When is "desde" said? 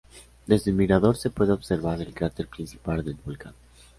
0.47-0.71